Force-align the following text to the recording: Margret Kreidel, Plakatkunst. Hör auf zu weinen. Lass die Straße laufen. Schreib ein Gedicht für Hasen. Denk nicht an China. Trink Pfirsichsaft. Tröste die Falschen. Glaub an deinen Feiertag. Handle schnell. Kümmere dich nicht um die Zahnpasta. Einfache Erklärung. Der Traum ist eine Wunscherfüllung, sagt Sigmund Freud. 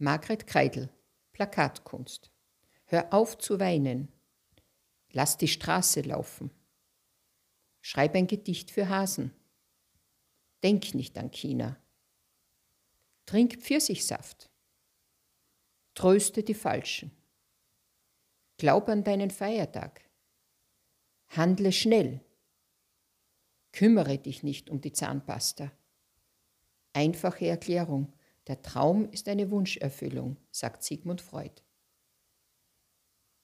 Margret 0.00 0.46
Kreidel, 0.46 0.90
Plakatkunst. 1.32 2.30
Hör 2.84 3.12
auf 3.12 3.36
zu 3.36 3.58
weinen. 3.58 4.12
Lass 5.10 5.36
die 5.38 5.48
Straße 5.48 6.02
laufen. 6.02 6.52
Schreib 7.80 8.14
ein 8.14 8.28
Gedicht 8.28 8.70
für 8.70 8.88
Hasen. 8.88 9.34
Denk 10.62 10.94
nicht 10.94 11.18
an 11.18 11.32
China. 11.32 11.76
Trink 13.26 13.60
Pfirsichsaft. 13.60 14.48
Tröste 15.94 16.44
die 16.44 16.54
Falschen. 16.54 17.10
Glaub 18.56 18.88
an 18.88 19.02
deinen 19.02 19.32
Feiertag. 19.32 20.08
Handle 21.26 21.72
schnell. 21.72 22.24
Kümmere 23.72 24.18
dich 24.18 24.44
nicht 24.44 24.70
um 24.70 24.80
die 24.80 24.92
Zahnpasta. 24.92 25.72
Einfache 26.92 27.48
Erklärung. 27.48 28.12
Der 28.48 28.62
Traum 28.62 29.10
ist 29.10 29.28
eine 29.28 29.50
Wunscherfüllung, 29.50 30.38
sagt 30.50 30.82
Sigmund 30.82 31.20
Freud. 31.20 31.62